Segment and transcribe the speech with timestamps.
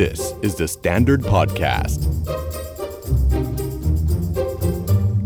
[0.00, 2.00] This is the Standard Podcast.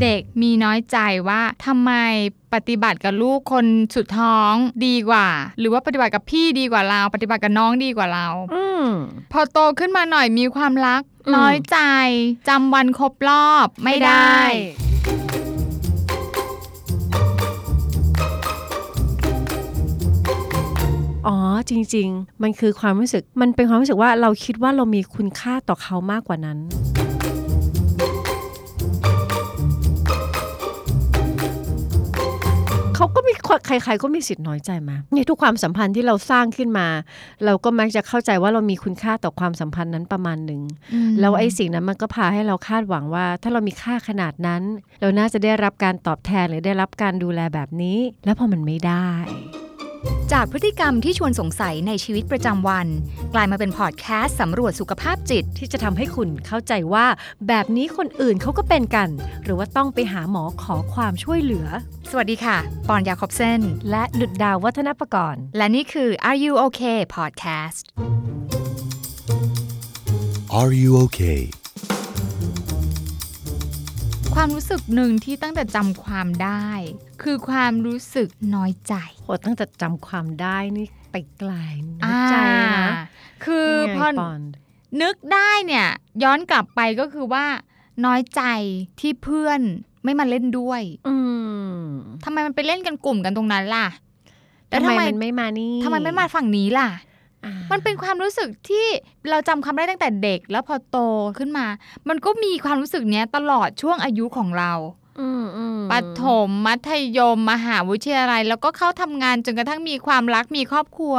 [0.02, 1.92] เด็กมีน้อยใจว่าทำไม
[2.54, 3.66] ปฏิบัติกับลูกคน
[3.96, 4.52] สุดท้อง
[4.86, 8.88] ดีกว่า หรือว่าปฏิบัติกับพี่ดีกว่าเรา ปฏิบัติกับน้องดีกว่าเราอืม
[9.32, 11.78] พอโตขึ้นมาหน่อยมีความรักอืมน้อยใจ
[12.48, 14.38] จำวันครบรอบไม่ได้
[21.28, 21.36] อ๋อ
[21.70, 26.58] จริง ๆ มันคือความรู้สึกมันเป็นความรู้สึกว่าเราคิดว่าเรามีคุณค่าต่อเขามากกว่านั้น
[32.96, 33.32] เขาก็มี
[33.66, 36.88] ใครๆก็มีสิทธิ์น้อยใจมาในทุกความสัมพันธ์ที่เราสร้างขึ้นมา
[37.44, 40.62] เราก็มักจะเข้าใจว่าเรามีคุณค่าต่อความสัมพันธ์นั้นประมาณหนึ่ง
[40.94, 44.62] อืมแล้วไอ้สิ่งนั้นมันก็พาให้เราคาดหวังว่า ถ้าเรามีค่าขนาดนั้น
[45.00, 49.08] เราน่าจะได้รับการตอบแทนหรือได้รับการดูแลแบบนี้ แล้วพอมันไม่ได้
[50.32, 52.86] จากพฤติกรรมที่ชวนสงสัยในชีวิตประจำวัน
[53.34, 57.06] กลายมาเป็นพอดแคสต์สำรวจสุขภาพจิต ที่จะทำให้คุณเข้าใจว่า
[57.48, 59.08] แบบนี้คนอื่นเขาก็เป็นกัน
[59.44, 61.66] หรือว่าต้องไปหาหมอขอความช่วยเหลือ
[62.10, 62.56] สวัสดีค่ะ
[62.88, 63.60] ปอนยาคอบเซน
[63.90, 67.82] และหนุดดาววัฒนประกรณ์ และนี่คือ Are You Okay Podcast
[70.58, 71.40] Are you okay?
[74.34, 76.68] ความรู้สึกหนึ่งที่ตั้งแต่จำความได้
[77.24, 81.52] คือความรู้สึกน้อยใจโหตั้งแต่จำความได้นี่ไปไกล
[82.02, 83.04] น้อยใจนะอ่า
[83.44, 84.40] คือยังไงพอปอน
[85.02, 85.86] นึกได้เนี่ย
[86.22, 87.46] ย้อนกลับไปก็คือว่า
[88.04, 88.42] น้อยใจ
[89.00, 89.60] ที่เพื่อน
[90.04, 91.14] ไม่มาเล่นด้วย อื
[91.76, 91.78] ม
[92.24, 93.86] ทำไมมันไปเล่นกันกลุ่มกันตรงนั้นล่ะ
[94.68, 96.88] แล้วทำทำไมไมมันไม่มานี่ทำไมไม่มาฝั่งนี้ล่ะ
[97.44, 98.86] อ่ามันเป็นความรู้สึกที่
[99.30, 100.98] เราจำความได้ตั้งแต่เด็ก แล้วพอโต
[101.38, 101.66] ขึ้นมา
[102.08, 105.03] มันก็มีความรู้สึกเนี้ยตลอดช่วงอายุของเราอืมอืม
[105.92, 111.14] ปฐมมัธยมมหาวิทยาลัย แล้วก็เข้าทำงานจนกระทั่งมีความรักมีครอบครัว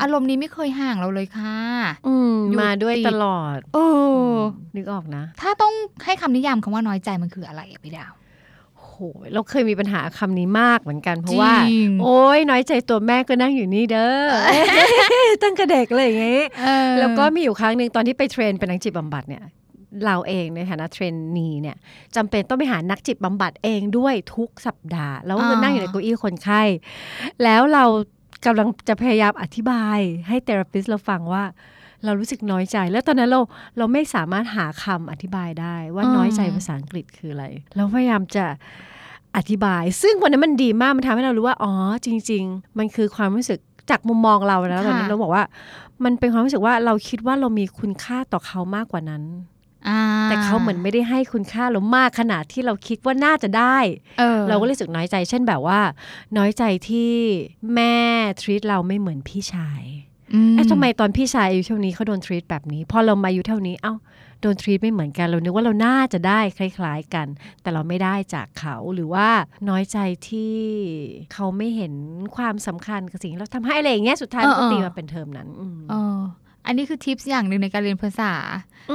[0.00, 1.58] อารมณ์นี้ไม่เคยห่างเราเลยค่ะ
[2.06, 3.78] อืมอยู่มาด้วยติดตลอดเอ
[4.32, 4.34] อ
[4.76, 5.72] นึกออกนะ ถ้าต้อง
[6.04, 8.12] ให้คำนิยามคำว่าน้อยใจมันคืออะไรอะพี่ดาว
[8.80, 8.94] โห
[9.32, 14.30] เราเคยมีปัญหาคำนี้มากเหมือนกันเพราะว่าจริงโอ้ยน้อยใจตัวแม่ก็นั่งอยู่นี่เด้อ
[15.42, 19.44] ตั้งกระเด็กเลยอย่างงี้เออแล้วก็มีอยู่ครั้งหนึ่งตอนที่ไป train เป็นนักจิตบำบัดเนี่ย
[20.06, 21.76] เราเองในฐานะ trainee เนี่ย
[22.16, 26.62] จำเป็นต้องไปหานักจิตบำบัดเองด้วยทุกสัปดาห์ แล้วก็นั่งอยู่ในเก้าอี้คนไข้
[27.42, 27.84] แล้วเรา
[28.46, 29.98] กำลังจะพยายามอธิบาย
[30.28, 31.44] ให้ therapist เราฟังว่า
[32.04, 33.40] เรารู้สึกน้อยใจ แล้วตอนนั้นเรา
[33.78, 37.46] เราไม่สามารถหาคำอธิบายได้ว่าน้อยใจภาษาอังกฤษคืออะไร
[37.76, 38.44] เราพยายามจะ
[39.36, 41.72] อธิบาย ซึ่งวันนั้นมันดีมากมันทำให้เรารู้ว่า อ๋อ
[42.06, 43.58] จริง ๆ มันคือความรู้สึก
[43.90, 45.44] จากมุมมองเราแล้วตอนนั้นเราบอกว่า
[46.04, 49.22] มันเป็นความรู้สึกว่าเราคิดว่าเรามีคุณค่าต่อเขามากกว่านั้น
[50.24, 53.78] แต่เขาเหมือนไม่ได้ให้คุณค่าเรามากขนาดที่เราคิดว่าน่าจะได้
[54.18, 55.80] เออเราก็เลยรู้สึกน้อยใจ เช่นแบบว่า
[56.36, 57.12] น้อยใจที่
[57.74, 57.96] แม่
[58.40, 59.82] ทรีตเราไม่เหมือนพี่ชาย
[60.34, 63.94] อืเอ๊ะทำไมตอนพี่ชายอายุเท่านี้เขาโดนทรีตแบบนี้พอเรามาอายุเท่านี้เอ้า
[64.40, 67.26] โดนทรีตไม่เหมือนกันเรานึกว่าเราน่าจะได้คล้าย ๆกัน
[67.62, 69.28] แต่เราไม่ได้จากเขาหรือว่า
[69.68, 69.98] น้อยใจ
[70.28, 70.56] ที่
[71.32, 71.94] เขาไม่เห็น
[72.36, 78.32] ความสำคัญกับสิ่งที่เราทำให้อะไรอย่างเงี้ยสุดท้ายมันก็ตีมาเป็นเทอมนั้นอืมเอออันนี้คือทิปส์อย่างหนึ่งในการเรียนภาษา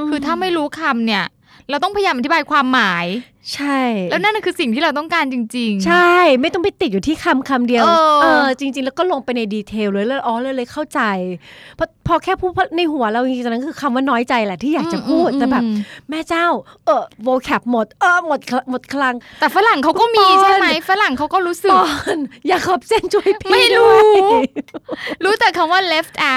[0.04, 1.24] มคือถ้าไม่รู้คำเนี่ย
[1.70, 3.06] เราต้องพยายามอธิบายความหมาย
[3.54, 7.84] ใช่ แล้วนั่นนะคือสิ่งที่เราต้องการจริง ๆ ใช่ ไม่ต้องไปติดอยู่ที่คำคำเดียว
[8.22, 11.00] เออ จริง ๆ แล้วก็ลงไปในดีเทลเลยแล้วอ๋อเลยเลยเข้าใจ
[11.78, 15.76] พอพอแค่พูดในหัวเราจริงๆตอนนั้นคือคำว่าน้อยใจแหละที่อยากจะพูดอืมแต่แบบอืม
[16.10, 16.46] แม่เจ้า
[16.86, 24.44] เออโวแคปหมด เออหมดคหมดคลัง แต่ฝรั่งเขาก็มีปอนใช่ไหมฝรั่งเขาก็รู้สึปกอนอย่าขอบเส้นช่วยพี่ไม่รู้ด้วย
[25.24, 26.34] รู้แต่คำว่า left out อ่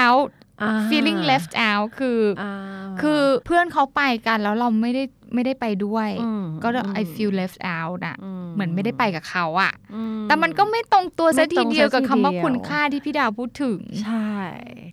[0.88, 2.52] feeling left out คือออ่า
[3.00, 5.02] คือเพื่อนเขาไปกันแล้วเราไม่ได้
[5.34, 14.32] ไม่ได้ไปด้วยอืมก็อืม I feel left out อะอืเหมือนไม่ได้ไปกับเขาอะอืแต่มันก็ไม่ตรงตัวไม่ซะตทีรงเดียวกับซะทีคำว่าเดียวคุณค่าที่พี่ดาวพูดถึง ใช่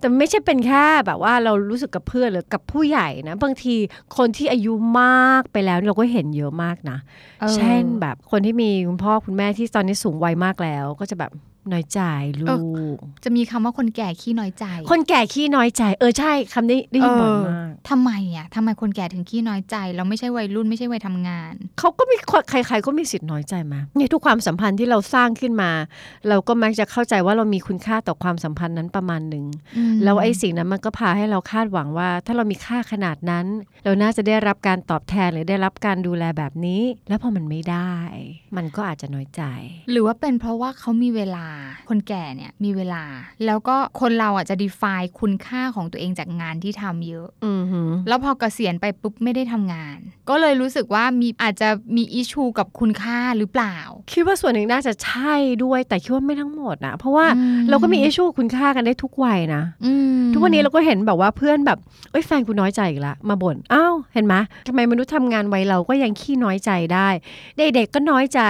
[0.02, 3.76] แต่ไม่ใช่เป็นแค่แบบว่าเรารู้สึกกับเพื่อนหรือกับผู้ใหญ่นะ บางที
[4.18, 6.98] คนที่อายุมากไปแล้วเราก็เห็นเยอะมากนะ
[7.42, 11.32] เออเช่นแบบคนที่มีคุณพ่อคุณแม่ที่ตอนนี้สูงวัยมากแล้ว ก็จะแบบ
[11.74, 12.02] น้อยใจ
[12.42, 12.56] ลู
[12.96, 22.16] ก จะมีคำว่าคนแก่ขี้น้อยใจ คนแก่ขี้น้อยใจ เออใช่คำนี้ได้ยินบ่อยมากทำไมอะทำไมคนแก่ถึงขี้น้อยใจ เราไม่ใช่วัยรุ่นไม่ใช่วัยทำงาน เขาก็มี
[22.50, 25.72] ใคร ๆ ก็มีสิทธิ์น้อยใจมาในทุกความสัมพันธ์ที่เราสร้างขึ้นมา
[26.28, 29.46] เราก็มักจะเข้าใจว่าเรามีคุณค่าต่อความสัมพันธ์นั้นประมาณหนึ่ง
[30.04, 33.46] แล้วไอ้สิ่งนั้นมันก็พาให้เราคาดหวังว่า ถ้าเรามีค่าขนาดนั้น
[33.84, 37.96] เราน่าจะได้รับการตอบแทนหรือได้รับการดูแลแบบนี้ แล้วพอมันไม่ได้
[38.58, 39.42] มันก็อาจจะน้อยใจ
[39.92, 41.48] หรือว่าเป็นเพราะว่าเขามีเวลา
[41.90, 43.04] คนแก่เนี่ยมีเวลา
[43.46, 49.98] แล้วก็คนเราอะจะ define คุณค่าของตัวเองจากงานที่ทำเยอะอือหือแล้วพอเกษียณไปปุ๊บไม่ได้ทำงาน
[50.30, 53.78] ก็เลยรู้สึกว่ามีอาจจะมี issue กับคุณค่าหรือเปล่า
[54.12, 55.34] คิดว่าส่วนหนึ่งน่าจะใช่
[55.64, 61.80] ด้วยแต่คิดว่าไม่ทั้งหมดนะเพราะว่าอืมเราก็มี issue คุณค่ากันได้ทุกวัยนะอืมทุกวันนี้เราก็เห็นแบบว่าเพื่อนแบบ
[62.12, 64.36] เอ้ยแฟนกูน้อยใจอีกละมาบ่นอ้าวเห็นไหม
[64.68, 67.08] ทำไมมนุษย์ทำงานวัยเราก็ยังขี้น้อยใจได้
[67.58, 68.42] เด็กๆก็น้อยใจ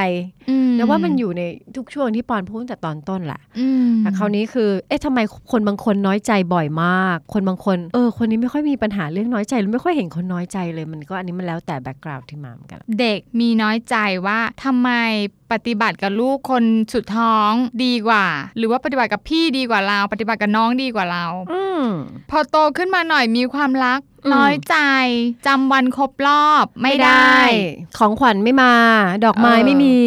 [0.49, 1.41] อืมแต่ว่ามันอยู่ใน
[1.75, 5.19] ทุกช่วงที่ปอนพูดตั้งแต่ตอนต้นแหละอืมแต่คราวนี้คือ เอ๊ะทำไม
[5.51, 13.95] คนบางคนน้อยใจบ่อยมาก คนบางคน เออ คนนี้ไม่ค่อยมีปัญหาเรื่องน้อยใจหรือไม่ค่อยเห็นคนน้อยใจเลย มันก็อันนี้มันแล้วแต่ background ที่มาเหมือนกัน เด็กมีน้อยใจ
[14.25, 14.89] ว่าทำไม
[15.51, 16.63] ปฏิบัติกับลูกคน
[16.93, 17.51] สุดท้อง
[17.83, 18.25] ดีกว่า
[18.57, 21.85] หรือว่าปฏิบัติกับพี่ดีกว่าเรา ปฏิบัติกับน้องดีกว่าเราอืม
[22.29, 24.75] พอโตขึ้นมาหน่อยมีความรักอืมน้อยใจ
[25.47, 27.35] จำวันครบรอบไม่ได้
[27.97, 28.73] ของขวัญไม่มา
[29.25, 29.99] ดอกไม้เออไม่มี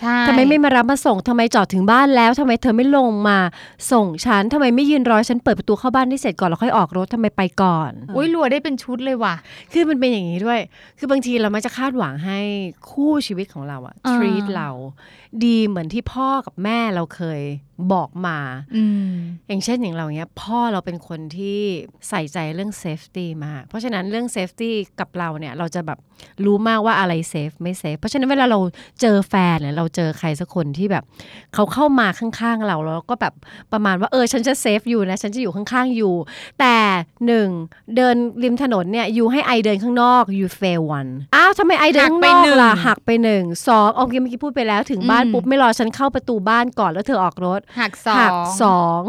[0.00, 3.38] ใช่ทำไมไม่มารับมาส่งทำไมจอดถึงบ้านแล้วทำไมเธอไม่ลงมา
[3.92, 9.34] ส่งฉันทำไมไม่ยืนรอฉันเปิดประตูเข้าบ้านได้เสร็จก่อนแล้วค่อยออกรถทำไมไปก่อนอุ้ยรัวได้เป็นชุดเลยว่ะ
[9.72, 10.60] คือมันเป็นอย่างนี้ด้วย
[10.98, 12.38] คือบางทีเรามักจะคาดหวังให้
[12.90, 14.70] คู่ชีวิตของเราอะอ่า treat เรา
[15.44, 17.40] ดีเหมือนที่พ่อกับแม่เราเคย
[17.92, 18.38] บอกมา
[18.76, 19.10] อืม
[19.48, 21.60] อย่างเช่นอย่างเราเนี้ย พ่อเราเป็นคนที่
[22.08, 24.70] ใส่ใจเรื่อง safety มากเพราะฉะนั้นเรื่อง safety
[25.00, 25.98] กับเราเนี่ย เราจะแบบ
[26.44, 28.58] รู้มากว่าอะไร safe ไม่ safe เพราะฉะนั้นเวลาเรา
[29.00, 31.04] เจอแฟนเนี่ยเราเจอใครสักคนที่แบบ
[31.54, 33.34] เขาเข้ามาข้างๆเราแล้วก็แบบ
[33.72, 36.14] ประมาณว่าเออฉันจะ safe อยู่นะ ฉันจะอยู่ข้างๆอยู่
[36.60, 36.76] แต่
[37.26, 37.48] หนึ่ง
[37.96, 49.02] เดินริมถนนเนี่ยยูให้ไอเดินข้างนอก you fail one อ้าวทำไมไอเดินข้างนอกล่ะหักไปหนึ่งสองโอเคเมื่อกี้พูดไปแล้วถึงบ้านอืมปุ๊บไม่รอฉันเข้าประตูบ้านก่อนแล้วเธอออกรถหักสอหักงสอง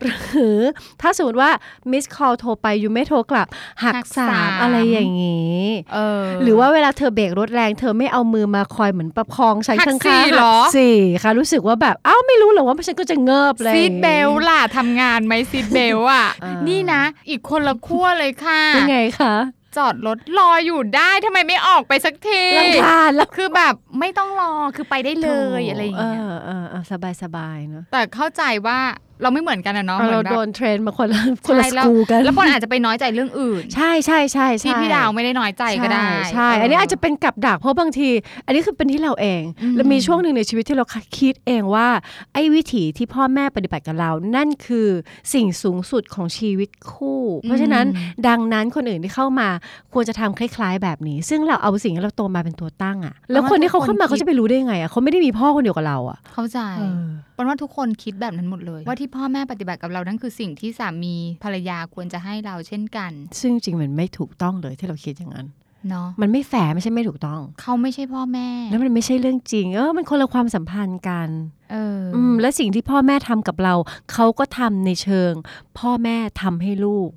[0.00, 0.58] หรือ
[1.02, 1.50] ถ้าสมมติว่า
[1.90, 3.46] มิสคอลโทรไปยูไม่โทรกลับ
[3.84, 5.62] หักหักสาสามมอะไรอย่างนี้
[5.94, 19.34] เออหรือว่าเวลาเธอเบรกรถแรง เธอไม่เอามือมาคอยเหมือนประคองฉันหักข้างสี่ๆเหรอหักสี่ค่ะรู้สึกว่าแบบเอ้าไม่รู้เหรอว่าฉันก็จะเงิบเลยซีดเบลล่ะทำงานไหมซีดเบลอะอ่านี่นี่นะ อีกคนละขั้วเลยค่ะยังไงคะ
[19.78, 25.30] จอดรถรออยู่ได้ทำไมไม่ออกไปสักทีรำคาญแล้วคือแบบไม่ต้องรอคือไปได้เล
[25.60, 28.78] ยอะไรอย่างเงี้ยเออเออเออสบายสบายๆเนอะแต่เข้าใจว่า
[29.22, 38.08] เราไม่เหมือนกันอะเนาะเราหมือนแบบโดนเทรนมาคนละคนละใช่สแล้วกูกันแล้วปอนอาจจะไปน้อยใจเรื่องอื่นใช่ใช่ใช่ใช่ที่พี่ดาวไม่ได้น้อยใจก็ได้ใช่ใช่ อันนี้อาจจะเป็นกับดักเพราะบางที
[38.46, 40.84] อันนี้คือเป็นที่เราเองอืมแล้วมีช่วงหนึ่งในชีวิตที่เรา
[41.18, 41.88] คิดเองว่า
[42.32, 44.88] ไอ้วิถีที่พ่อแม่ปฏิบัติกับเรา นั่นคือ
[45.34, 47.86] สิ่งสูงสุดของชีวิตคู่ เพราะฉะนั้น
[48.28, 49.48] ดังนั้นคนอื่นที่เข้ามา
[49.92, 57.06] ควรจะทำคล้าย ๆ แบบนี้ ซึ่งเราเอาสิ่งที่เราโตมาเป็นตัวตั้งอะแล้วคนที่เขาเข้ามาเขาจะไปรู้ได้ยังไงอะเขาไม่ได้มีพ่อคนเดียวกับเราอะเข้าใจเออ
[57.38, 61.14] ปอนว่าทุกคนคิดแบบนั้นหมดเลย ว่าที่พ่อแม่ปฏิบัติกับเรานั่นคือสิ่งที่สามี
[61.44, 65.48] ภรรยาควรจะให้เราเช่นกัน ซึ่งจริงๆมันไม่ถูกต้องเลยที่เราคิดอย่างนั้น
[65.88, 71.28] เนาะมันไม่แฝงไม่ใช่ไม่ถูกต้อง เขาไม่ใช่พ่อแม่ แล้วมันไม่ใช่เรื่องจริง เออมันคนละความสัมพันธ์กัน
[71.72, 73.74] เออออืมและสิ่งที่พ่อแม่ทำกับเรา
[74.12, 75.32] เขาก็ทำในเชิง
[75.78, 77.10] พ่อแม่ทำให้ลูก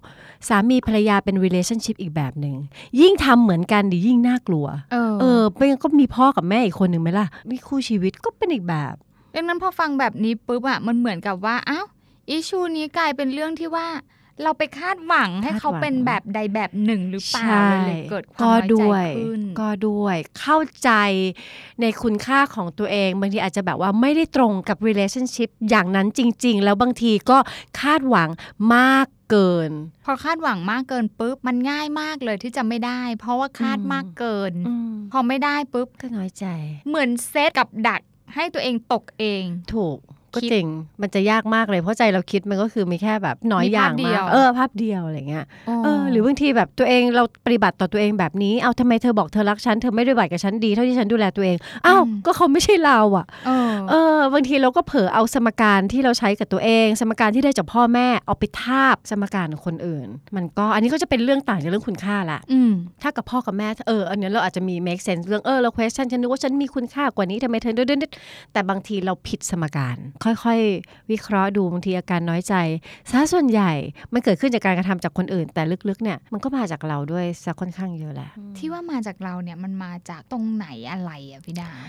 [0.48, 2.56] สามีภรรยาเป็น relationship อีกแบบหนึ่ง
[3.02, 8.96] ยิ่งทำเหมือนกันดียิ่งน่ากลัว เออเออไม่งั้นก็มีพ่อกับแม่อีกคนหนึ่งไหมล่ะมีคู่ชีวิตก็เป็นอีกแบบ
[9.34, 11.86] ดังนั้นพอฟังแบบนี้ปุ๊บอะมันเหมือนกับว่าอ้าว
[12.30, 13.88] อิชูนี้กลายเป็นเรื่องที่ว่า
[14.44, 20.90] เราไปคาดหวังให้เขาคาดหวังเป็นแบบใดแบบหนึ่งหรือเปล่าใช่เลยเลยเกิดความก็น้อยด้ใจวยขึ้นก็ด้วยเข้าใจ
[21.82, 27.38] ในคุณค่าของตัวเอง บางทีอาจจะแบบว่าไม่ได้ตรงกับ relationship อย่างนั้นจริง ๆ แล้วบางทีก็
[27.82, 28.30] คาดหวัง
[28.76, 29.72] มากเกิน
[30.06, 36.46] พอคาดหวังมากเกินปุ๊บมันง่ายมากเลยที่จะไม่ได้ เพราะว่าคาดอืมมากเกินอืมพอไม่ได้ปุ๊บก็น้อยใจ
[36.88, 38.02] เหมือนเซตกับดัก
[38.36, 39.44] ให้ตัวเองตกเอง
[39.74, 40.00] ถูก
[40.36, 40.68] ก็คิดจริง
[41.02, 45.46] มันจะยากมากเลยเพราะใจเราคิดมันก็คือมีแค่แบบน้อยมีอภาย่าพงเดีมายวกเออภาพเดียวอะไรเงี้ย
[45.84, 62.72] เออหรืออบางทีแบบตัวเองเราปฏิบัติต่อตัวเองแบบนี้เอาทำไมเธอบอกเธอรักฉันเธอไม่ได้ปฏิบัติกับฉันดีเท่าที่ฉันดูแลตัวเองอ้าวก็เขาไม่ใช่เราอะเออเออบางทีเราก็เผลอเอาสมการที่เราใช้กับตัวเอง สมการที่ได้จากพ่อแม่เอาไปทาบสมการของคนอื่น มันก็อันนี้ก็จะเป็นเรื่องต่างจากเรื่องคุณค่าละอืม
[63.02, 72.56] ถ้ากับพ่อกับแม่เอออันเนี้ยเราอาจจะมี make sense เรื่องเออเรา question ฉันนึกว่าฉันมีคุณค่ากว่านี้ทำไมเธอเดินๆแต่บางทีเราผิดสมการค่อยๆ วิเคราะห์ดูบางทีอาการน้อยใจ
[73.12, 73.72] ซะส่วนใหญ่
[74.14, 81.82] มันเกิดขึ้นจากการกระทำจากคนอื่น แต่ลึกๆเนี่ยมันก็มาจากเราด้วยซะค่อนข้างเยอะแหละที่ว่ามาจากเราเนี่ยมันมาจากตรงไหนอะไรอะพี่ดาว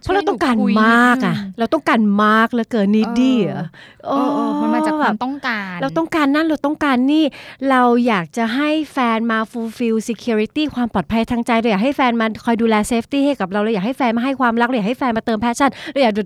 [0.00, 3.66] เพราะเราต้องการช่วยหนูคุยมากอะนิดนึงเราต้องการมากเหลือเกินนิดดี้อะ
[4.06, 7.24] เออเออมันมาจากความต้องการ เราต้องการนั่นเราต้องการนี่
[7.70, 16.20] เราอยากจะให้แฟนมา fulfill security ความปลอดภัยทางใจเราอยากให้แฟนมาคอยดูแล safety ให้กับเราเราอยากให้แฟนมาให้ความรักเราอยากให้แฟนมาเติม passion เราอยากดู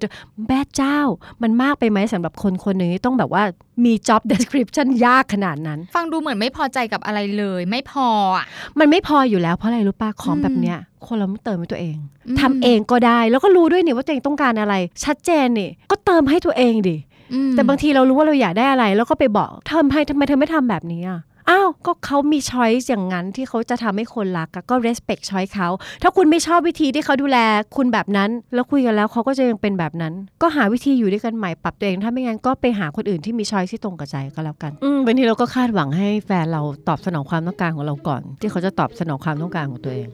[0.49, 0.99] แม่เจ้า
[1.43, 3.43] มันมากไปไหมสำหรับคนคนหนึ่งที่ต้องแบบว่า
[3.85, 8.45] มี job description ยากขนาดนั้น ฟังดูเหมือนไม่พอใจกับอะไรเลย ไม่พออะ
[8.79, 11.97] มันไม่พออยู่แล้วเพราะอะไรรู้ป่ะของอืมแบบเนี้ย คนเราไม่เติมให้ตัวเอง
[12.29, 16.97] อืมทำเองก็ได้แล้วก็รู้ด้วยนี่ว่าตัวเองต้องการอะไร ชัดเจนนี่ก็เติมให้ตัวเองดิ
[17.33, 21.21] อืมแต่บางทีเรารู้ว่าเราอยากได้อะไร แล้วก็ไปบอกเธอให้ทำไมเธอไม่ทำแบบนี้อะ
[21.51, 25.69] อ้าวก็เขามีช้อยส์อย่างนั้นที่เขาจะทำให้คนรักอะก็ respect ช้อยเขา
[26.03, 27.39] ถ้าคุณไม่ชอบวิธีที่เขาดูแล
[27.77, 40.09] คุณแบบนั้น แล้วคุยกันแล้วเขาก็จะยังเป็นแบบนั้น ก็หาวิธีอยู่ด้วยกันใหม่ปรับตัวเองถ้าไม่งั้นก็ไปหาคนอื่นที่มีช้อยส์ที่ตรงกับใจก็แล้วกันอืมบางทีเราก็คาดหวังให้แฟนเราตอบสนองความต้องการของเราก่อน ที่เขาจะตอบสนองความต้องการของตัวเอง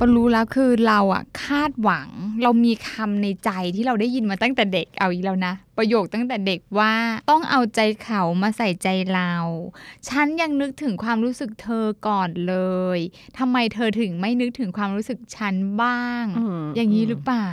[0.00, 2.08] ปนรู้แล้วคือเราอะคาดหวัง
[2.42, 6.94] เรามีคำในใจที่เราได้ยินมาตั้งแต่เด็กเอาอีกแล้วนะ ประโยคตั้งแต่เด็กว่า
[7.30, 9.32] ต้องเอาใจเขามาใส่ใจเรา
[10.08, 12.56] ฉันยังนึกถึงความรู้สึกเธอก่อนเล
[12.96, 12.98] ย
[13.38, 17.50] ทำไมเธอถึงไม่นึกถึงความรู้สึกฉันบ้างอืมอย่างนี้หรือเปล่า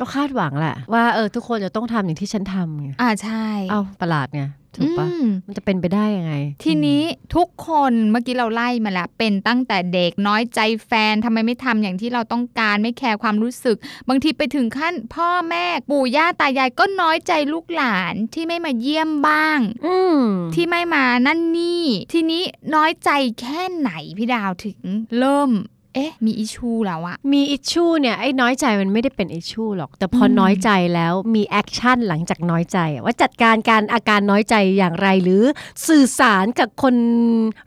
[0.00, 4.42] ก็คาดหวังแหละว่าเออทุกคนจะต้องทำอย่างที่ฉันทำไงอ่าใช่ เอ้าประหลาดไง
[4.76, 7.02] ถูกปะอืมมันจะเป็นไปได้ยังไง ทีนี้
[7.34, 13.76] ทุกคนเมื่อกี้เราไล่มาแล้วเป็นตั้งแต่เด็กน้อยใจแฟนทำไมไม่ทำอย่างที่เราต้องการไม่แคร์ความรู้สึก
[14.08, 20.22] บางทีไปถึงขั้นพ่อแม่ปู่ย่าตายายก็น้อยใจลูกหลานที่ไม่มาเยี่ยมบ้างอืม
[20.54, 22.42] ที่ไม่มานั่นนี่ ทีนี้
[22.74, 24.78] น้อยใจแค่ไหนพี่ดาวถึง
[25.18, 25.52] เริ่ม
[25.96, 35.42] เอ๊ะ มี issue แล้วอะมี issue เนี่ยไอ้น้อยใจมันไม่ได้เป็น issue หรอก แต่พออมน้อยใจแล้วมี action หลังจากน้อยใจอะว่าจัดการการอาการน้อยใจอย่างไร หรือ
[35.88, 36.94] สื่อสารกับคน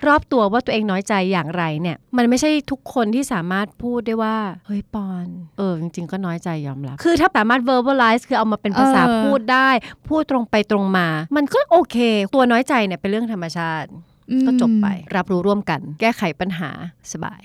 [0.08, 9.70] รอบตัวว่าตัวเองน้อยใจอย่างไรเนี่ย มันไม่ใช่ทุกคนที่สามารถพูดได้ว่า เฮ้ยปอน เออ จริง ๆ ก็น้อยใจยอมรับ คือถ้าสามารถ verbalize คือเอามาเป็นภาษาเออพูดได้
[10.10, 11.98] พูดตรงไปตรงมา มันก็โอเค
[12.36, 13.90] ตัวน้อยใจเนี่ยเป็นเรื่องธรรมชาติ
[14.32, 16.70] อืมก็จบไป รับรู้ร่วมกัน แก้ไขปัญหา
[17.14, 17.42] สบาย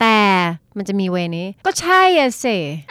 [0.00, 0.18] แต่
[0.76, 2.46] มันจะมีเวนี้ ก็ใช่อะเส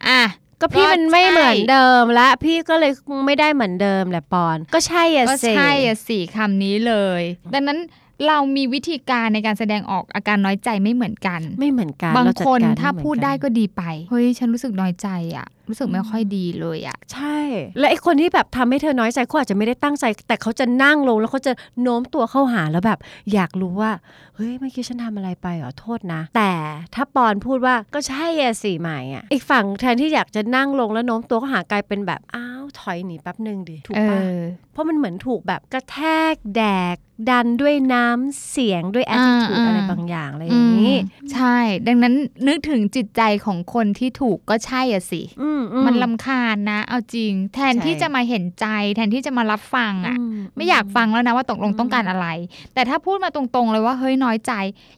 [0.07, 0.21] อะ
[0.61, 2.91] ก็พี่ก็มันไม่ใช่เหมือนเดิมละ พี่ก็เลย
[3.25, 7.21] ไม่ได้เหมือนเดิมแหละปอน ก็ใช่อะก็เสใช่อะสี่คำนี้เลย
[7.53, 7.79] ดังนั้น
[8.27, 15.07] เรามีวิธีการในการแสดงออกอาการน้อยใจไม่เหมือนกัน ไม่เหมือนกัน บางเรจัคนกรถ้าม่เหมือนพูดกันได้ก็ดีไป เฮ้ย ฉันรู้สึกน้อยใจ
[15.37, 17.37] อะรู้สึกไม่ค่อยดีเลยอะใช่
[17.79, 22.99] และไอ้คนที่แบบทำให้เธอน้อยใจเขาอาจจะไม่ได้ตั้งใจ แต่เขาจะนั่งลงแล้วเขาจะโน้มตัวเข้าหาแล้วแบบ
[23.33, 23.91] อยากรู้ว่า
[24.35, 26.51] เฮ้ยเมื่อกี้ฉันทำอะไรไปเหรอโทษนะ แต่
[26.95, 34.37] ถ้าปอนพูดว่าก็ใช่อะสิใหม่อะอีกฝั่งแทนที่อยากจะนั่งลงแล้วโน้มตัวเข้าหากลายเป็นแบบอ้าว ถอยหนีแป๊บหนึ่งดิถูกเอปะอ
[34.73, 35.97] เพราะมันเหมือนถูกแบบกระแท
[36.33, 36.95] กแดก
[37.29, 41.57] ดันด้วยน้ำเสียงด้วยอ่า attitude อ่าอะไรบางอย่างอะไรอย่างนี้อืมใช่
[41.87, 42.13] ดังนั้น
[42.47, 50.23] นึกถึงจิตใจของคนที่ถูกก็ใช่อะสิอือืมันลำคาญนะ เอาจริง แทนใช่ที่จะมาเห็นใจ แทนที่จะมารับฟังอะอื
[50.55, 52.27] ไม่อยากฟังแล้วนะว่าตกลงอืมต้องการอะไร
[52.73, 54.53] แต่ถ้าพูดมาตรงๆเลยว่าเฮ้ยน้อยใจ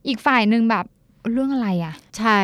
[0.07, 0.85] อีกฝ่ายหนึ่งแบบ
[1.31, 2.39] เรื่องอะไรอะใช่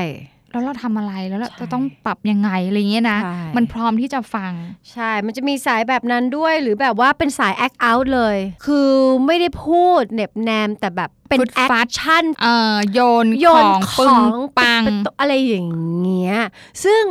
[0.55, 4.53] แล้วเราทำอะไรแล้วเราใช่จะต้องปรับยังไงอะไรเงี้ยนะใช่มันพร้อมที่จะฟัง
[4.91, 8.91] ใช่ มันจะมีสายแบบนั้นด้วย หรือแบบว่าเป็นสาย act out เลย คือ
[9.25, 15.71] ไม่ได้พูดเหน็บแนมแต่แบบเป็นฟึดฟัด action เอ่อโยนโยนของขปึองงปังเป็นตัวอะไรอย่าง
[16.01, 16.38] เงี้ย
[16.83, 17.03] ซึ่ง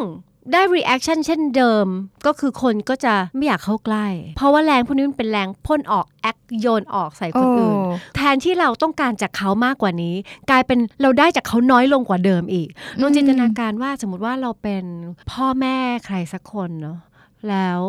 [0.53, 1.87] ได้ reaction เช่นเดิม
[2.27, 10.15] ก็คือคนก็จะไม่อยากเข้าใกล้ เพราะว่าแรงพวกนี้มันเป็นแรงพ่นออกแอคโยนออกใส่คนอื่นโแทนที่เราต้องการจากเขามากกว่านี้
[10.51, 12.69] กลายเป็นเราได้จากเขาน้อยลงกว่าเดิมอีก
[13.01, 14.85] ลองจินตนาการว่าสมมติว่าเราเป็น
[15.33, 16.99] พ่อแม่ใครสักคนเนาะ
[17.49, 17.81] แล้ว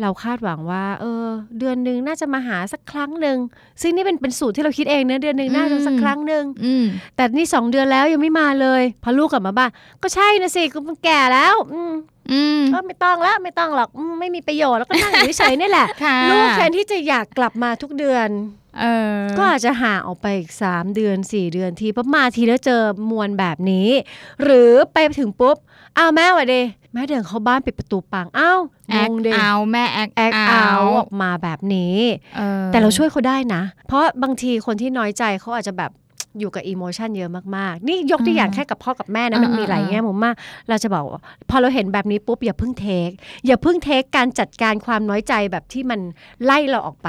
[0.00, 1.26] เราคาดหวังว่า เออ
[1.58, 3.38] เดือนหนึ่งน่าจะมาหาสักครั้งหนึ่ง
[3.82, 6.84] ซึ่งนี่เป็นเป็นสูตรที่เราคิดเองนะเดือนหนึ่งน่าจะสักครั้งหนึ่งอืม
[7.16, 9.70] แต่นี่สองเดือนแล้วยังไม่มาเลย พอลูกกลับมาบ้าน
[10.02, 11.92] ก็ใช่นะสิกูมันแก่แล้วอืมอืม
[12.74, 18.28] ก็ไม่ต้องแล้วไม่ต้องหรอกอืมไม่มีประโยชน์แล้วก็นั่งอยู่เฉยๆนี่แหละค่ะลูกแทนที่จะอยากกลับมาทุกเดือน
[18.80, 18.84] เอ
[19.16, 23.88] อก็อาจจะห่างออกไปอีก 3 เดือน 4 เดือนทีเพราะมาทีแล้วเจอมวลแบบนี้
[24.42, 25.56] หรือไปถึงปุ๊บ
[25.98, 26.56] อ้าวแม่วะเด
[26.92, 31.96] แม่เดินเข้าบ้านปิดประตูปังอ้าวแองคงเดเอาแม่แอคแอคเอาออกมาแบบนี้
[32.38, 35.90] ออแต่เราช่วยเขาได้นะ เพราะบางทีคนที่น้อยใจเขาอาจจะแบบ
[36.40, 40.34] อยู่กับอีโมชันเยอะมากๆ นี่ยกตัวอย่างอืมแค่กับพ่อกับแม่นะมันอ่ามีมีหลายอ่าแง่มุมมาก
[40.68, 43.10] เราจะบอกว่าพอเราเห็นแบบนี้ปุ๊บอย่าเพิ่งเทค
[43.46, 46.00] อย่าเพิ่งเทคการจัดการความน้อยใจแบบที่มัน
[46.44, 47.08] ไล่เราออกไป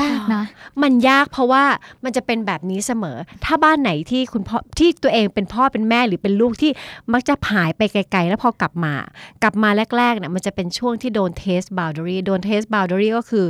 [0.00, 0.44] ยากนะ
[0.82, 1.64] มันยากเพราะว่า
[2.04, 6.70] มันจะเป็นแบบนี้เสมอ ถ้าบ้านไหนที่คุณพ่อที่ตัวเองเป็นพ่อเป็นแม่หรือเป็นลูกที่
[7.12, 8.94] มักจะหายไปไกล ๆ แล้วพอกลับมา
[9.42, 13.46] กลับมาแรกๆเนี่ยมันจะเป็นช่วงที่โดน test boundary โดน test boundary ก็คือ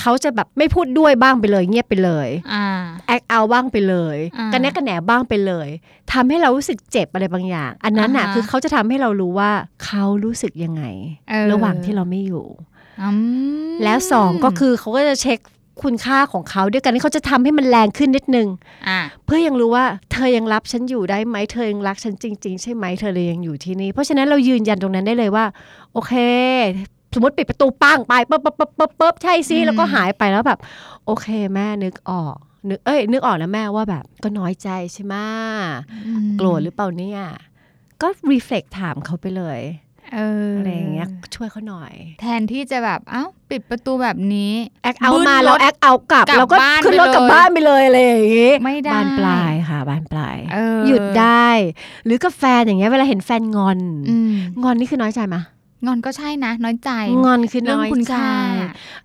[0.00, 2.66] เขาจะแบบไม่พูดด้วยบ้างไปเลยเงียบไปเลยอ่า
[3.06, 5.68] act out บ้างไปเลยอ่ากันแนกกันแหนบ้างไปเลย
[6.12, 9.50] ทำให้เรารู้สึกเจ็บอะไรบางอย่าง อันนั้นน่ะอ่าฮะคือเขาจะทำให้เรารู้ว่า
[9.84, 10.82] เขารู้สึกยังไง
[11.30, 12.46] เออระหว่างที่เราไม่อยู่
[13.02, 13.08] อื
[13.70, 15.38] มแล้วสองก็คือเขาก็จะเช็ค
[15.82, 18.48] คุณค่าของเขาด้วยกันที่เขาจะทำให้มันแรงขึ้นนิดนึง
[18.88, 25.44] อ่าเพื่อยังรู้ว่าเธอยังรับฉันอยู่ได้ไหมเธอยังรักฉันจริง ๆ ใช่ไหมเธอเลยยังอยู่ที่นี่ เพราะฉะนั้นเรายืนยันตรงนั้นได้เลยว่า
[25.92, 26.12] โอเค
[27.14, 30.58] สมมติปิดประตูปังไปปุ๊บปุ๊บปุ๊บปุ๊บปุ๊บใช่สิอืมแล้วก็หายไปแล้วแบบ
[31.06, 32.36] โอเคแม่นึกออก
[32.68, 35.14] นึกเอ้ยนึกออกนะแม่ว่าแบบก็น้อยใจใช่ไหม
[36.36, 37.20] โกรธหรือเปล่าเนี่ย
[38.02, 51.48] ก็รีเฟล็กถามเขาไปเลยเออออะไรอย่างเงี้ยช่วยเขาหน่อย แทนที่จะแบบเอ้าปิดประตูแบบนี้แอคเอาบึ้นมาแล้วรถแอคเอากลับกลับแล้วก็บ้านขึ้นรถไปเลยกลับบ้านไปเลยอะไรอย่างงี้ไม่ได้บานปลายค่ะบานปลายเออหยุดได้
[52.04, 55.36] หรือกับแฟนอย่างเงี้ยเวลาเห็นแฟนงอนอืมงอนนี่คือน้อยใจไหม
[55.86, 56.90] งอนก็ใช่นะ น้อยใจ
[57.24, 58.32] งอนคือเรื่องน้อยคุณใจค่า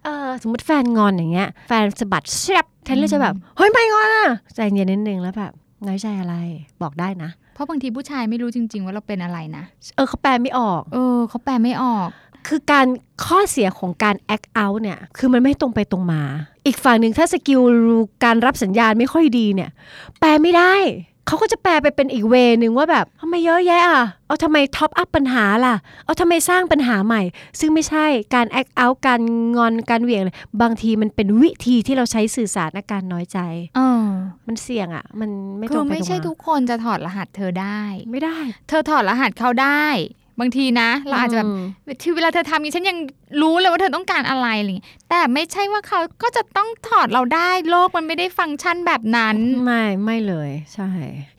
[0.03, 5.51] เออสมมติแฟนงอนอย่างเงี้ย แฟนสะบัดแซบแทนที่จะแบบ เฮ้ยไม่งอนอะ ใจเย็นนิดนึงแล้วแบบ
[5.87, 6.35] น้อยใจอะไร
[6.81, 9.63] บอกได้นะ เพราะบางทีผู้ชายไม่รู้จริง ๆ ว่าเราเป็นอะไรนะ
[9.95, 12.09] เออเขาแปลไม่ออก เออเขาแปลไม่ออก
[12.47, 12.87] คือการ
[13.25, 16.21] ข้อเสียของการ act out เนี่ย คือมันไม่ตรงไปตรงมา
[16.65, 17.61] อีกฝั่งหนึ่งถ้า skill
[18.23, 19.69] การรับสัญญาณไม่ค่อยดีเนี่ย
[20.19, 20.73] แปลไม่ได้
[21.27, 25.75] เขาก็จะแปลไปเป็นอีก way นึงว่าแบบทำไมเยอะแยะอะ เอาทำไม top up ปัญหาล่ะ
[26.05, 27.21] เอาทำไมสร้างปัญหาใหม่
[27.59, 29.21] ซึ่งไม่ใช่การ act out การ
[29.57, 33.39] งอนการเหวี่ยงเลยบางทีมันเป็นวิธีที่เราใช้สื่อสารอาการน้อยใจ
[33.75, 34.05] เออ
[34.47, 38.37] มันเสี่ยงอะ มันไม่ตคืรองไปไม่ตรงใช่มาทุกคนจะถอดรหัสเธอได้ ไม่ได้
[38.69, 39.85] เธอถอดรหัสเขาได้
[40.39, 41.49] บางทีนะ เราอาจจะแบบ
[41.85, 42.97] มที่เวลาเธอทำอย่างนี้ฉันยัง
[43.41, 49.35] รู้เลยว่าเธอต้องการอะไรอะไรอย่างเงี้ยแต่ไม่ใช่ว่าเขาก็จะต้องถอดเราได้โลกมันไม่ได้ฟังก์ชันแบบนั้น
[49.65, 50.89] ไม่ไม่เลยใช่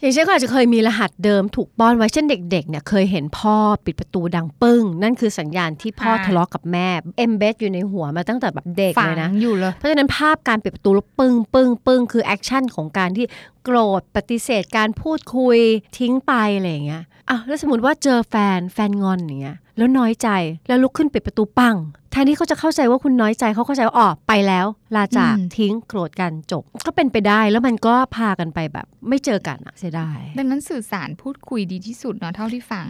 [0.00, 13.26] อย่างเช่นก็อาจจะเคยมีรหัสเดิมถูกป้อนไว้เช่นเด็กๆเนี่ยเคยเห็นพ่อปิดประตูดังปึ้ง นั่นคือสัญญาณที่พ่ออ่าทะเลาะกับแม่embed อยู่ในหัวมาตั้งแต่แบบเด็กฝัเลงยนะอยู่เลยเพราะฉะนั้นภาพการปิดประตูแล้วปึ้งปึ้งปึ้งคือ action ของการที่
[13.64, 15.58] โกรธปฏิเสธการพูดคุย
[15.98, 20.28] ทิ้งไปอะไรอย่างเงี้ยอะแล้วสมมติว่าเจอแฟนแฟนงอนอย่างเงี้ย แล้วน้อยใจ
[20.68, 21.76] แล้วลุกขึ้นปิดประตูปัง
[22.10, 24.66] แทนที่เขาจะเข้าใจว่าคุณน้อยใจเขาเข้าใจว่าอ๋อไปแล้ว
[24.96, 32.84] ลาจากอืมทิ้งโกรธกันจบ ก็เป็นไปได้แล้วมันก็พากันไปแบบ ไม่เจอกันอะเสียดายดังนั้นสื่อสารพูดคุยดีที่สุดเนาะเท่าที่ฟัง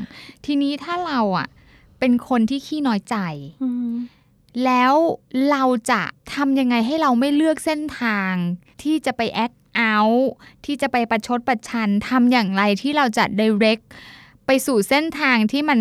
[0.44, 1.48] ทีนี้ถ้าเราอะ
[1.98, 3.16] เป็นคนที่ขี้น้อยใจ
[4.64, 4.94] แล้ว
[5.50, 6.02] เราจะ
[6.34, 8.32] ทำยังไงให้เราไม่เลือกเส้นทาง
[8.82, 10.30] ที่จะไปแอคเอาท์
[10.64, 13.84] ที่จะไปประชดประชันทำอย่างไรที่เราจะ direct
[14.46, 15.80] ไปสู่เส้นทางที่มัน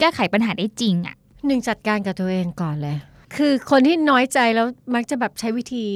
[0.00, 1.16] แก้ไขปัญหาได้จริงอะ
[1.46, 2.96] หนึ่งจัดการกับตัวเองก่อนเลย
[3.36, 5.86] คือคนที่น้อยใจแล้วมักจะแบบใช้วิธี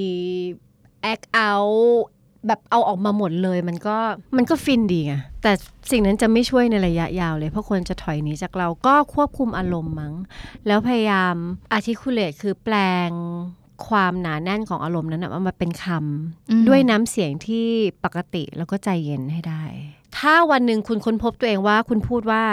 [1.13, 2.03] act out
[2.47, 3.97] แบบเอาออกมาหมดเลยมันก็
[4.37, 5.53] มันก็ฟินดีไงแต่
[5.91, 10.15] สิ่งนั้นจะไม่ช่วยในระยะยาวเลย เพราะคนจะถอยหนีจากเราก็ควบคุมอารมณ์มั้ง
[10.67, 11.35] แล้วพยายาม
[11.77, 12.77] articulate คือแปล
[13.09, 13.11] ง
[13.89, 17.67] ความหนาแน่นของอารมณ์นั้นนะเอามาเป็นคอืมำด้วยน้ำเสียงที่
[18.05, 19.63] ปกติแล้วก็ใจเย็นให้ได้
[20.19, 22.45] ถ้าวันหนึ่งคุณค้นพบตัวเองว่าคุณพูดว่า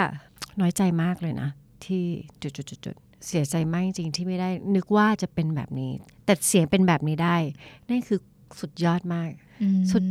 [0.60, 1.50] น้อยใจมากเลยนะ
[1.84, 2.04] ที่
[2.42, 2.48] จุ
[2.94, 5.92] ดๆๆๆเสียใจมากจริงๆที่ไม่ได้ นึกว่าจะเป็นแบบนี้
[6.24, 7.36] แต่เสียงเป็นแบบนี้ได้
[7.88, 8.20] นั่นคือ
[8.60, 9.30] สุดยอดมาก
[9.92, 10.04] สุด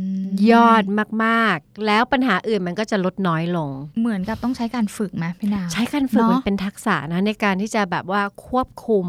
[0.50, 0.84] ยอด
[1.24, 9.06] มากๆ แล้วปัญหาอื่นมันก็จะลดน้อยลง เหมือนกับต้องใช้การฝึกไหมพี่ดาวใช้การฝึกเนอะมันเป็นทักษะนะในการที่จะแบบว่าควบคุม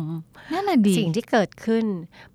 [0.53, 1.85] นั่นแหละดีสิ่งที่เกิดขึ้น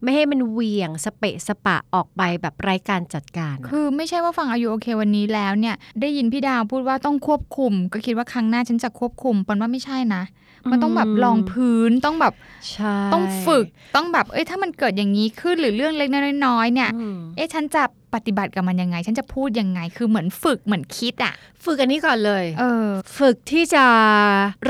[0.02, 10.22] ไม่ให้มันเหวี่ยงสเปะสปะออกไปแบบไร้การจัดการอะคือไม่ใช่ว่าฟังอายุโอเควันนี้แล้วเนี่ย ได้ยินพี่ดาวพูดว่าต้องควบคุม ก็คิดว่าครั้งหน้าฉันจะควบคุมปันว่าไม่ใช่นะ
[10.70, 12.34] มันต้องแบบลองพื้นต้องแบบ
[12.70, 13.66] ใช่ต้องฝึก
[13.96, 17.82] ต้องแบบ เอ้ยถ้ามันเกิดอย่างนี้ขึ้นหรือเรื่องเล็กๆน้อยๆเนี่ยอืมเอ๊ะฉันจะ
[18.14, 21.32] ปฏิบัติกับมันยังไง ฉันจะพูดยังไง คือเหมือนฝึกเหมือนคิดอะ
[21.64, 22.86] ฝึกอันนี้ก่อนเลยเออ
[23.18, 23.84] ฝึกที่จะ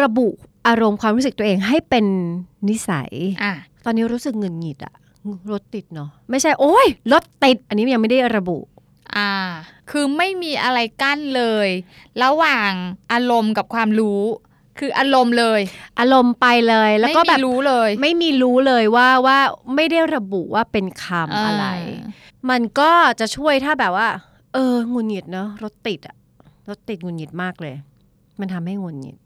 [0.03, 0.29] ระบุ
[0.69, 2.07] อารมณ์ความรู้สึกตัวเองให้เป็น
[2.69, 3.11] นิสัย
[3.43, 3.53] อะ
[3.85, 4.95] ตอนนี้รู้สึกหงุดหงิดอะ
[5.53, 8.59] รถติดเนาะไม่ใช่โอ้ยรถติดอันนี้ยังไม่ได้ระบุ
[9.17, 9.31] อ่า
[9.91, 11.69] คือไม่มีอะไรกั้นเลย
[12.23, 12.71] ระหว่าง
[13.13, 14.23] อารมณ์กับความรู้
[14.79, 15.61] คืออารมณ์เลย
[16.01, 19.39] อารมณ์ไปเลยแล้วก็ไม่แบมีบรู้เลย ไม่มีรู้เลยว่าว่า
[19.75, 21.67] ไม่ได้ระบุว่าเป็นคำอะไร
[22.51, 24.09] มันก็จะช่วยถ้าแบบว่า
[24.55, 26.17] เออหงุดหงิดเนาะรถติดอะ
[26.69, 27.75] รถติดหงุดหงิดมากเลย
[28.41, 29.17] มันทำให้หงุดหงิด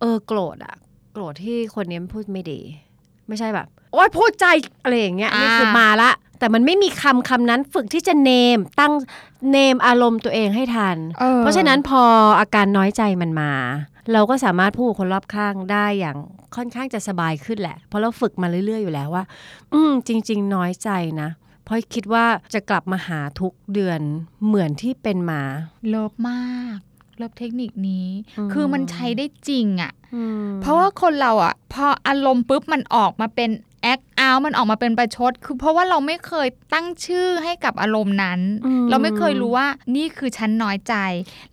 [0.00, 0.74] เออโกรธอะ
[1.12, 2.60] โกรธที่คนนี้พูดไม่ดี
[3.28, 4.46] ไม่ใช่แบบ โอ๊ยพูดใจ
[4.82, 8.92] อะไรอย่างเงี้ยอ่านี่นี่คือมาละ แต่มันไม่มีคำคำนั้นฝึกที่จะเนตั้ง
[9.50, 12.02] name อารมณ์ตัวเองให้ทันออเพราะฉะนั้นพอ
[12.40, 13.52] อาการน้อยใจมันมา
[14.12, 16.16] เราก็สามารถพูดกับคนรอบข้างได้อย่าง
[16.56, 19.24] ค่อนข้างจะสบายขึ้นแหละ เพราะเราฝึกมาเรื่อยๆอยู่แล้วว่า
[19.72, 20.90] อืมจริง ๆ น้อยใจ
[21.22, 21.30] นะ
[21.66, 24.00] เพราะคิดว่าจะกลับมาหาทุกเดือน
[24.46, 25.42] เหมือนที่เป็นมา
[25.88, 26.78] love มาก
[27.18, 40.94] love เทคนิคนี้อืมคือมันใช้ได้จริงอะ่ะอืมเพราะว่าคนเราอะ่ะ พออารมณ์ปุ๊บมันออกมาเป็นแอคเอามันออกมาเป็นประชด คือเพราะว่าเราไม่เคยตั้งชื่อให้กับอารมณ์นั้นอืมเราไม่เคยรู้ว่านี่คือฉันน้อยใจ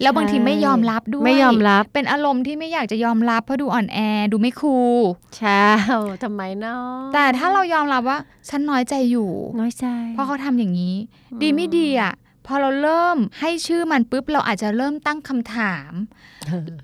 [0.01, 3.99] แล้วบางทีไม่ยอมรับด้วยไม่ยอมรับ เป็นอารมณ์ที่ไม่อยากจะยอมรับเพราะดูอ่อนแอ
[4.31, 4.97] ดูไม่คูล
[5.37, 5.63] ใช่
[6.23, 10.95] ทำไมเนาะแต่ถ้าเรายอมรับว่าฉันน้อยใจอยู่ น้อยใจ เพราะเขาทำอย่างนี้
[11.41, 12.13] ดีไม่ดีอะ
[12.47, 15.91] พอเราเริ่มให้ชื่อมันปุ๊บเราอาจจะเริ่มตั้งคำถาม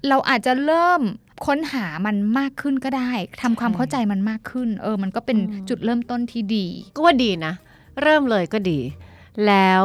[0.09, 1.01] เราอาจจะเริ่ม
[1.45, 5.37] ค้นหามันมากขึ้นก็ได้ทำความเข้าใจมันมากขึ้น เออ มันก็เป็น
[5.69, 7.53] จุดเริ่มต้นที่ดี ก็ว่าดีนะ
[8.01, 8.79] เริ่มเลยก็ดี
[9.47, 9.83] แล้ว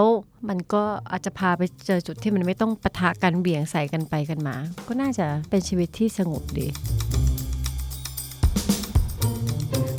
[0.48, 4.56] มันก็อาจจะพาไปเจอจุดที่มันไม่ต้องปะทะกันเบี่ยงใส่กันไปกันมา
[4.88, 6.66] ก็น่าจะเป็นชีวิตที่สงบดี